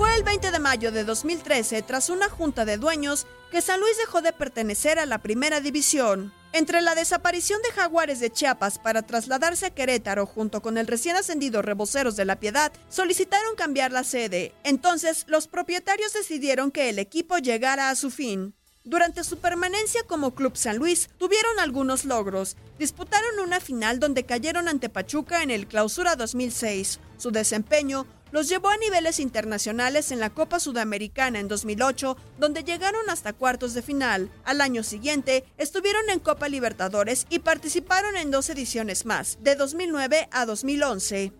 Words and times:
Fue 0.00 0.16
el 0.16 0.22
20 0.22 0.50
de 0.50 0.58
mayo 0.58 0.92
de 0.92 1.04
2013, 1.04 1.82
tras 1.82 2.08
una 2.08 2.30
junta 2.30 2.64
de 2.64 2.78
dueños, 2.78 3.26
que 3.50 3.60
San 3.60 3.80
Luis 3.80 3.98
dejó 3.98 4.22
de 4.22 4.32
pertenecer 4.32 4.98
a 4.98 5.04
la 5.04 5.18
primera 5.18 5.60
división. 5.60 6.32
Entre 6.54 6.80
la 6.80 6.94
desaparición 6.94 7.60
de 7.60 7.70
Jaguares 7.72 8.18
de 8.18 8.30
Chiapas 8.32 8.78
para 8.78 9.02
trasladarse 9.02 9.66
a 9.66 9.74
Querétaro 9.74 10.24
junto 10.24 10.62
con 10.62 10.78
el 10.78 10.86
recién 10.86 11.16
ascendido 11.16 11.60
Reboceros 11.60 12.16
de 12.16 12.24
la 12.24 12.36
Piedad, 12.36 12.72
solicitaron 12.88 13.56
cambiar 13.56 13.92
la 13.92 14.02
sede. 14.02 14.54
Entonces, 14.64 15.26
los 15.28 15.48
propietarios 15.48 16.14
decidieron 16.14 16.70
que 16.70 16.88
el 16.88 16.98
equipo 16.98 17.36
llegara 17.36 17.90
a 17.90 17.94
su 17.94 18.10
fin. 18.10 18.54
Durante 18.84 19.22
su 19.22 19.36
permanencia 19.36 20.02
como 20.04 20.34
Club 20.34 20.56
San 20.56 20.78
Luis, 20.78 21.10
tuvieron 21.18 21.60
algunos 21.60 22.06
logros. 22.06 22.56
Disputaron 22.78 23.38
una 23.38 23.60
final 23.60 24.00
donde 24.00 24.24
cayeron 24.24 24.66
ante 24.66 24.88
Pachuca 24.88 25.42
en 25.42 25.50
el 25.50 25.66
Clausura 25.66 26.16
2006. 26.16 27.00
Su 27.18 27.30
desempeño 27.30 28.06
los 28.32 28.48
llevó 28.48 28.68
a 28.68 28.76
niveles 28.76 29.20
internacionales 29.20 30.12
en 30.12 30.20
la 30.20 30.30
Copa 30.30 30.60
Sudamericana 30.60 31.40
en 31.40 31.48
2008, 31.48 32.16
donde 32.38 32.64
llegaron 32.64 33.08
hasta 33.10 33.32
cuartos 33.32 33.74
de 33.74 33.82
final. 33.82 34.30
Al 34.44 34.60
año 34.60 34.82
siguiente, 34.82 35.44
estuvieron 35.58 36.08
en 36.10 36.20
Copa 36.20 36.48
Libertadores 36.48 37.26
y 37.30 37.40
participaron 37.40 38.16
en 38.16 38.30
dos 38.30 38.50
ediciones 38.50 39.06
más, 39.06 39.38
de 39.40 39.56
2009 39.56 40.28
a 40.30 40.46
2011. 40.46 41.32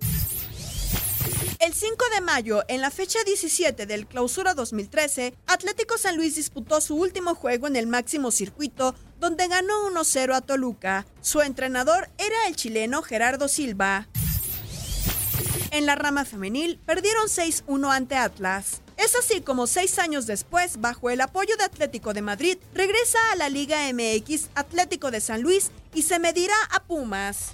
El 1.60 1.74
5 1.74 2.04
de 2.14 2.20
mayo, 2.22 2.62
en 2.68 2.80
la 2.80 2.90
fecha 2.90 3.18
17 3.22 3.84
del 3.84 4.06
Clausura 4.06 4.54
2013, 4.54 5.34
Atlético 5.46 5.98
San 5.98 6.16
Luis 6.16 6.36
disputó 6.36 6.80
su 6.80 6.96
último 6.96 7.34
juego 7.34 7.66
en 7.66 7.76
el 7.76 7.86
máximo 7.86 8.30
circuito, 8.30 8.94
donde 9.18 9.46
ganó 9.46 9.90
1-0 9.90 10.34
a 10.34 10.40
Toluca. 10.40 11.06
Su 11.20 11.42
entrenador 11.42 12.08
era 12.16 12.46
el 12.48 12.56
chileno 12.56 13.02
Gerardo 13.02 13.46
Silva. 13.46 14.08
En 15.72 15.86
la 15.86 15.94
rama 15.94 16.24
femenil, 16.24 16.80
perdieron 16.84 17.28
6-1 17.28 17.94
ante 17.94 18.16
Atlas. 18.16 18.82
Es 18.96 19.14
así 19.14 19.40
como 19.40 19.68
seis 19.68 20.00
años 20.00 20.26
después, 20.26 20.80
bajo 20.80 21.10
el 21.10 21.20
apoyo 21.20 21.56
de 21.56 21.64
Atlético 21.64 22.12
de 22.12 22.22
Madrid, 22.22 22.58
regresa 22.74 23.18
a 23.32 23.36
la 23.36 23.48
Liga 23.48 23.78
MX 23.92 24.50
Atlético 24.56 25.12
de 25.12 25.20
San 25.20 25.42
Luis 25.42 25.70
y 25.94 26.02
se 26.02 26.18
medirá 26.18 26.56
a 26.74 26.80
Pumas. 26.80 27.52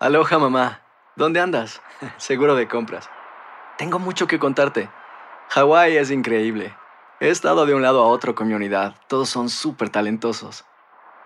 Aloha 0.00 0.38
mamá. 0.38 0.82
¿Dónde 1.14 1.40
andas? 1.40 1.80
Seguro 2.16 2.56
de 2.56 2.66
compras. 2.66 3.08
Tengo 3.78 4.00
mucho 4.00 4.26
que 4.26 4.40
contarte. 4.40 4.90
Hawái 5.50 5.96
es 5.96 6.10
increíble. 6.10 6.74
He 7.20 7.28
estado 7.28 7.64
de 7.64 7.74
un 7.74 7.82
lado 7.82 8.02
a 8.02 8.06
otro 8.06 8.34
con 8.34 8.48
mi 8.48 8.54
unidad. 8.54 8.96
Todos 9.06 9.28
son 9.28 9.50
súper 9.50 9.88
talentosos. 9.88 10.64